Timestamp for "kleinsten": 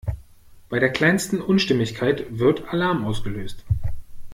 0.91-1.39